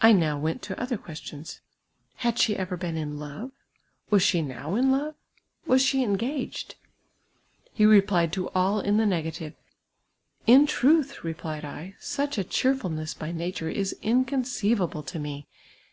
I 0.00 0.10
now 0.10 0.36
went 0.36 0.62
to 0.62 0.80
other 0.80 0.96
questions: 0.98 1.60
Had 2.16 2.40
she 2.40 2.56
ever 2.56 2.76
been 2.76 2.96
in 2.96 3.20
love? 3.20 3.52
Was 4.10 4.24
she 4.24 4.42
now 4.42 4.74
in 4.74 4.90
love.'* 4.90 5.14
Was 5.64 5.80
she 5.80 6.04
en^j^afjed? 6.04 6.74
He 7.72 7.84
rej)lied 7.84 8.32
to 8.32 8.48
all 8.48 8.80
in 8.80 8.96
the 8.96 9.04
nega 9.04 9.32
tive. 9.32 9.54
"In 10.48 10.66
tnith,*' 10.66 11.22
replied 11.22 11.64
I, 11.64 11.94
"such 12.00 12.36
a 12.36 12.42
cheerfulness 12.42 13.14
by 13.14 13.30
nature 13.30 13.68
is 13.70 13.94
inconceivable 14.02 15.04
to 15.04 15.20
me. 15.20 15.46